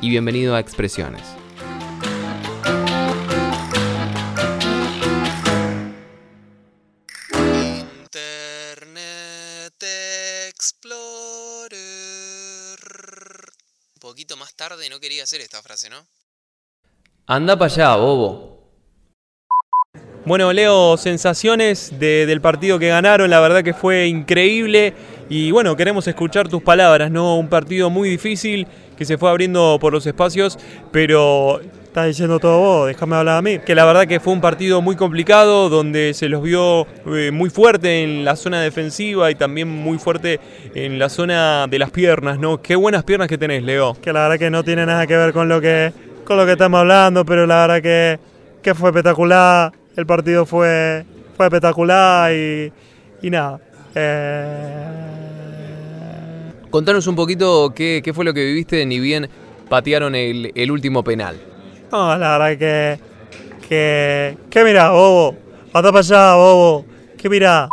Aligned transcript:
y 0.00 0.10
bienvenido 0.10 0.54
a 0.54 0.60
Expresiones. 0.60 1.22
Internet 8.58 9.82
Explorer. 10.48 11.78
Un 13.94 14.00
poquito 14.00 14.36
más 14.36 14.54
tarde 14.54 14.88
no 14.90 15.00
quería 15.00 15.22
hacer 15.24 15.40
esta 15.40 15.62
frase, 15.62 15.88
¿no? 15.90 16.06
Anda 17.26 17.58
para 17.58 17.72
allá, 17.72 17.96
bobo. 17.96 18.55
Bueno, 20.26 20.52
Leo, 20.52 20.96
sensaciones 20.96 21.92
de- 22.00 22.26
del 22.26 22.40
partido 22.40 22.78
que 22.80 22.88
ganaron, 22.88 23.30
la 23.30 23.38
verdad 23.38 23.62
que 23.62 23.72
fue 23.72 24.06
increíble 24.08 24.92
y 25.30 25.52
bueno, 25.52 25.76
queremos 25.76 26.06
escuchar 26.08 26.48
tus 26.48 26.62
palabras, 26.62 27.12
¿no? 27.12 27.36
Un 27.38 27.48
partido 27.48 27.90
muy 27.90 28.08
difícil 28.10 28.66
que 28.98 29.04
se 29.04 29.18
fue 29.18 29.30
abriendo 29.30 29.78
por 29.80 29.92
los 29.92 30.04
espacios, 30.04 30.58
pero 30.90 31.60
estás 31.60 32.08
diciendo 32.08 32.40
todo 32.40 32.58
vos, 32.58 32.86
déjame 32.88 33.14
hablar 33.14 33.36
a 33.38 33.42
mí. 33.42 33.60
Que 33.60 33.76
la 33.76 33.84
verdad 33.84 34.06
que 34.08 34.18
fue 34.18 34.32
un 34.32 34.40
partido 34.40 34.82
muy 34.82 34.96
complicado, 34.96 35.68
donde 35.68 36.12
se 36.12 36.28
los 36.28 36.42
vio 36.42 36.88
eh, 37.14 37.30
muy 37.32 37.48
fuerte 37.48 38.02
en 38.02 38.24
la 38.24 38.34
zona 38.34 38.60
defensiva 38.62 39.30
y 39.30 39.36
también 39.36 39.68
muy 39.68 39.98
fuerte 39.98 40.40
en 40.74 40.98
la 40.98 41.08
zona 41.08 41.68
de 41.68 41.78
las 41.78 41.90
piernas, 41.92 42.40
¿no? 42.40 42.60
Qué 42.60 42.74
buenas 42.74 43.04
piernas 43.04 43.28
que 43.28 43.38
tenés, 43.38 43.62
Leo. 43.62 43.96
que 44.02 44.12
la 44.12 44.22
verdad 44.22 44.38
que 44.40 44.50
no 44.50 44.64
tiene 44.64 44.86
nada 44.86 45.06
que 45.06 45.16
ver 45.16 45.32
con 45.32 45.48
lo 45.48 45.60
que 45.60 45.92
con 46.24 46.36
lo 46.36 46.44
que 46.44 46.52
estamos 46.52 46.80
hablando, 46.80 47.24
pero 47.24 47.46
la 47.46 47.66
verdad 47.68 47.80
que, 47.82 48.18
que 48.60 48.74
fue 48.74 48.88
espectacular, 48.90 49.70
el 49.96 50.06
partido 50.06 50.46
fue, 50.46 51.04
fue 51.36 51.46
espectacular 51.46 52.32
y, 52.32 52.72
y 53.22 53.30
nada. 53.30 53.60
eh, 53.94 54.86
Contanos 56.70 57.06
un 57.06 57.16
poquito 57.16 57.72
qué, 57.74 58.02
qué 58.04 58.12
fue 58.12 58.24
lo 58.24 58.34
que 58.34 58.44
viviste 58.44 58.84
ni 58.86 59.00
bien 59.00 59.28
patearon 59.68 60.14
el, 60.14 60.52
el 60.54 60.70
último 60.70 61.02
penal. 61.02 61.36
no, 61.90 62.16
la 62.18 62.38
verdad 62.38 62.58
que, 62.58 63.00
que, 63.68 64.38
que 64.50 64.64
mira, 64.64 64.90
bobo, 64.90 65.36
anda 65.72 65.90
para 65.92 66.00
allá, 66.00 66.34
bobo, 66.34 66.84
que 67.16 67.28
mira. 67.28 67.68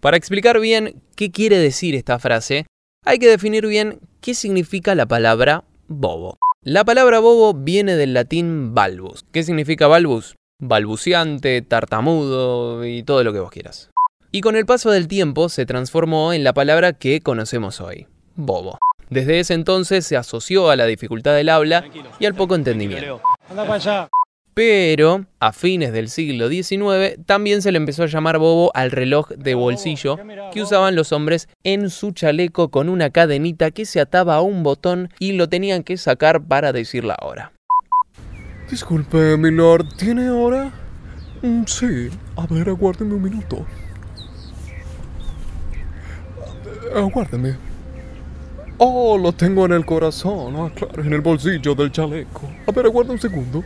Para 0.00 0.16
explicar 0.16 0.60
bien 0.60 1.00
qué 1.16 1.30
quiere 1.30 1.56
decir 1.58 1.94
esta 1.94 2.18
frase, 2.18 2.66
hay 3.06 3.18
que 3.18 3.28
definir 3.28 3.66
bien 3.66 4.00
qué 4.20 4.34
significa 4.34 4.94
la 4.94 5.06
palabra 5.06 5.64
bobo. 5.88 6.36
La 6.62 6.84
palabra 6.84 7.20
bobo 7.20 7.54
viene 7.54 7.96
del 7.96 8.14
latín 8.14 8.74
balbus. 8.74 9.24
¿Qué 9.32 9.42
significa 9.42 9.86
balbus? 9.86 10.34
Balbuceante, 10.66 11.60
tartamudo 11.62 12.86
y 12.86 13.02
todo 13.02 13.22
lo 13.22 13.32
que 13.32 13.40
vos 13.40 13.50
quieras. 13.50 13.90
Y 14.32 14.40
con 14.40 14.56
el 14.56 14.64
paso 14.64 14.90
del 14.90 15.08
tiempo 15.08 15.48
se 15.48 15.66
transformó 15.66 16.32
en 16.32 16.42
la 16.42 16.54
palabra 16.54 16.94
que 16.94 17.20
conocemos 17.20 17.80
hoy, 17.80 18.06
bobo. 18.34 18.78
Desde 19.10 19.40
ese 19.40 19.54
entonces 19.54 20.06
se 20.06 20.16
asoció 20.16 20.70
a 20.70 20.76
la 20.76 20.86
dificultad 20.86 21.34
del 21.34 21.50
habla 21.50 21.84
y 22.18 22.26
al 22.26 22.34
poco 22.34 22.54
entendimiento. 22.54 23.20
Pero 24.54 25.26
a 25.38 25.52
fines 25.52 25.92
del 25.92 26.08
siglo 26.08 26.48
XIX 26.48 27.22
también 27.26 27.60
se 27.60 27.70
le 27.70 27.76
empezó 27.76 28.04
a 28.04 28.06
llamar 28.06 28.38
bobo 28.38 28.70
al 28.74 28.90
reloj 28.90 29.28
de 29.30 29.54
bolsillo 29.54 30.18
que 30.52 30.62
usaban 30.62 30.96
los 30.96 31.12
hombres 31.12 31.48
en 31.62 31.90
su 31.90 32.12
chaleco 32.12 32.70
con 32.70 32.88
una 32.88 33.10
cadenita 33.10 33.70
que 33.70 33.84
se 33.84 34.00
ataba 34.00 34.36
a 34.36 34.40
un 34.40 34.62
botón 34.62 35.10
y 35.18 35.32
lo 35.32 35.48
tenían 35.48 35.82
que 35.82 35.98
sacar 35.98 36.42
para 36.42 36.72
decir 36.72 37.04
la 37.04 37.16
hora. 37.20 37.52
Disculpe, 38.74 39.36
mi 39.36 39.52
lord, 39.52 39.86
¿tiene 39.96 40.28
hora? 40.30 40.72
Mm, 41.42 41.62
sí. 41.64 42.10
A 42.34 42.44
ver, 42.44 42.68
aguárdeme 42.68 43.14
un 43.14 43.22
minuto. 43.22 43.64
Aguárdeme. 46.92 47.54
Oh, 48.78 49.16
lo 49.16 49.30
tengo 49.30 49.64
en 49.66 49.74
el 49.74 49.86
corazón. 49.86 50.56
Ah, 50.56 50.72
claro, 50.74 51.04
en 51.04 51.12
el 51.12 51.20
bolsillo 51.20 51.76
del 51.76 51.92
chaleco. 51.92 52.50
A 52.66 52.72
ver, 52.72 52.86
aguarda 52.86 53.12
un 53.12 53.20
segundo. 53.20 53.62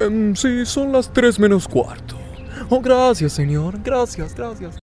Em, 0.00 0.34
sí, 0.34 0.66
son 0.66 0.90
las 0.90 1.12
tres 1.12 1.38
menos 1.38 1.68
cuarto. 1.68 2.16
Oh, 2.70 2.80
gracias, 2.80 3.34
señor. 3.34 3.80
Gracias, 3.84 4.34
gracias. 4.34 4.80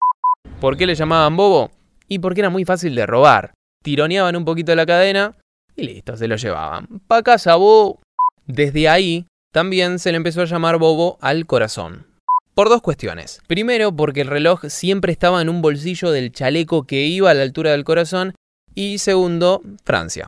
¿Por 0.60 0.76
qué 0.76 0.86
le 0.86 0.96
llamaban 0.96 1.36
bobo? 1.36 1.70
Y 2.08 2.18
porque 2.18 2.40
era 2.40 2.50
muy 2.50 2.64
fácil 2.64 2.96
de 2.96 3.06
robar. 3.06 3.54
Tironeaban 3.84 4.34
un 4.34 4.44
poquito 4.44 4.74
la 4.74 4.86
cadena 4.86 5.36
y 5.76 5.84
listo, 5.84 6.16
se 6.16 6.26
lo 6.26 6.34
llevaban. 6.34 7.00
Pa' 7.06 7.22
casa, 7.22 7.54
bobo. 7.54 8.00
Desde 8.46 8.88
ahí 8.88 9.26
también 9.52 9.98
se 9.98 10.10
le 10.10 10.16
empezó 10.16 10.42
a 10.42 10.46
llamar 10.46 10.78
bobo 10.78 11.18
al 11.20 11.46
corazón. 11.46 12.06
Por 12.54 12.68
dos 12.68 12.82
cuestiones. 12.82 13.40
Primero, 13.46 13.94
porque 13.94 14.20
el 14.20 14.28
reloj 14.28 14.66
siempre 14.66 15.12
estaba 15.12 15.42
en 15.42 15.48
un 15.48 15.62
bolsillo 15.62 16.10
del 16.10 16.32
chaleco 16.32 16.84
que 16.84 17.06
iba 17.06 17.30
a 17.30 17.34
la 17.34 17.42
altura 17.42 17.72
del 17.72 17.84
corazón. 17.84 18.34
Y 18.74 18.98
segundo, 18.98 19.62
Francia. 19.84 20.26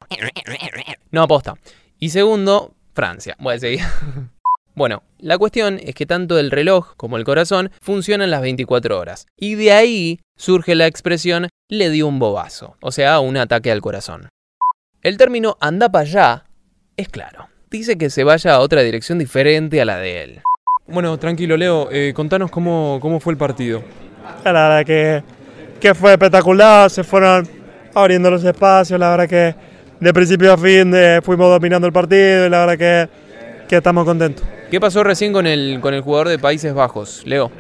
No 1.11 1.23
aposta. 1.23 1.55
Y 1.99 2.09
segundo, 2.11 2.75
Francia. 2.95 3.37
Voy 3.39 3.55
a 3.55 3.59
seguir. 3.59 3.81
Bueno, 4.77 5.05
la 5.17 5.39
cuestión 5.39 5.81
es 5.83 5.95
que 5.95 6.05
tanto 6.05 6.39
el 6.39 6.51
reloj 6.51 6.97
como 6.99 7.17
el 7.17 7.25
corazón 7.25 7.71
funcionan 7.81 8.31
las 8.31 8.43
24 8.43 8.99
horas. 8.99 9.27
Y 9.35 9.55
de 9.55 9.73
ahí 9.73 10.21
surge 10.37 10.75
la 10.75 10.87
expresión 10.87 11.49
le 11.71 11.89
dio 11.89 12.07
un 12.07 12.19
bobazo, 12.19 12.77
o 12.83 12.93
sea, 12.93 13.21
un 13.21 13.39
ataque 13.39 13.73
al 13.73 13.81
corazón. 13.81 14.29
El 15.01 15.17
término 15.17 15.57
anda 15.63 15.89
para 15.89 16.03
allá 16.03 16.45
es 16.99 17.09
claro. 17.09 17.49
Dice 17.71 17.99
que 17.99 18.11
se 18.11 18.25
vaya 18.25 18.55
a 18.55 18.61
otra 18.61 18.83
dirección 18.83 19.19
diferente 19.19 19.81
a 19.81 19.85
la 19.85 19.99
de 19.99 20.23
él. 20.23 20.41
Bueno, 20.87 21.19
tranquilo, 21.19 21.57
Leo, 21.57 21.89
eh, 21.91 22.13
contanos 22.15 22.51
cómo, 22.51 22.99
cómo 23.03 23.19
fue 23.19 23.33
el 23.33 23.37
partido. 23.37 23.83
La 24.45 24.53
verdad 24.53 24.85
que, 24.87 25.23
que 25.81 25.95
fue 25.95 26.13
espectacular, 26.13 26.89
se 26.91 27.03
fueron 27.03 27.49
abriendo 27.95 28.31
los 28.31 28.45
espacios, 28.45 29.01
la 29.01 29.11
verdad 29.11 29.29
que 29.29 29.55
de 29.99 30.13
principio 30.13 30.53
a 30.53 30.57
fin 30.59 30.91
de- 30.91 31.21
fuimos 31.25 31.51
dominando 31.51 31.87
el 31.87 31.93
partido 31.93 32.47
y 32.47 32.51
la 32.51 32.67
verdad 32.67 32.79
que, 32.79 33.67
que 33.69 33.77
estamos 33.77 34.05
contentos. 34.05 34.45
¿Qué 34.71 34.81
pasó 34.81 35.03
recién 35.03 35.33
con 35.33 35.47
el, 35.47 35.79
con 35.81 35.93
el 35.95 36.03
jugador 36.03 36.29
de 36.29 36.39
Países 36.39 36.73
Bajos, 36.73 37.23
Leo? 37.25 37.51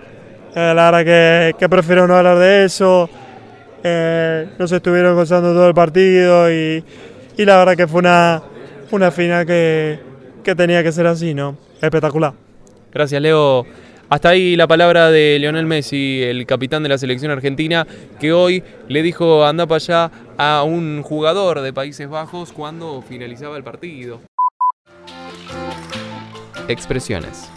Eh, 0.54 0.72
la 0.74 0.90
verdad 0.90 1.04
que, 1.04 1.56
que 1.58 1.68
prefiero 1.68 2.06
no 2.06 2.16
hablar 2.16 2.38
de 2.38 2.64
eso. 2.64 3.10
Eh, 3.82 4.48
nos 4.58 4.70
estuvieron 4.70 5.14
gozando 5.16 5.52
todo 5.52 5.68
el 5.68 5.74
partido 5.74 6.50
y, 6.50 6.84
y 7.36 7.44
la 7.44 7.56
verdad 7.58 7.76
que 7.76 7.86
fue 7.86 8.00
una, 8.00 8.42
una 8.90 9.10
final 9.10 9.46
que, 9.46 9.98
que 10.44 10.54
tenía 10.54 10.82
que 10.82 10.92
ser 10.92 11.06
así, 11.06 11.34
¿no? 11.34 11.56
Espectacular. 11.80 12.34
Gracias, 12.92 13.20
Leo. 13.20 13.66
Hasta 14.08 14.28
ahí 14.28 14.54
la 14.54 14.68
palabra 14.68 15.10
de 15.10 15.36
Lionel 15.40 15.66
Messi, 15.66 16.22
el 16.22 16.46
capitán 16.46 16.84
de 16.84 16.88
la 16.88 16.96
selección 16.96 17.32
argentina, 17.32 17.86
que 18.20 18.32
hoy 18.32 18.62
le 18.86 19.02
dijo 19.02 19.44
anda 19.44 19.66
para 19.66 19.76
allá 19.76 20.10
a 20.38 20.62
un 20.62 21.02
jugador 21.02 21.60
de 21.60 21.72
Países 21.72 22.08
Bajos 22.08 22.52
cuando 22.52 23.02
finalizaba 23.02 23.56
el 23.56 23.64
partido. 23.64 24.20
Expresiones. 26.68 27.50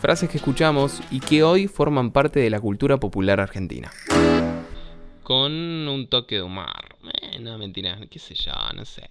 Frases 0.00 0.30
que 0.30 0.38
escuchamos 0.38 1.02
y 1.10 1.20
que 1.20 1.42
hoy 1.42 1.68
forman 1.68 2.10
parte 2.10 2.40
de 2.40 2.48
la 2.48 2.58
cultura 2.58 2.96
popular 2.96 3.38
argentina. 3.38 3.90
Con 5.22 5.52
un 5.52 6.06
toque 6.08 6.36
de 6.36 6.42
humor. 6.42 6.66
Eh, 7.20 7.38
no, 7.38 7.58
mentira, 7.58 7.98
qué 8.10 8.18
sé 8.18 8.34
yo, 8.34 8.52
no 8.74 8.84
sé. 8.86 9.02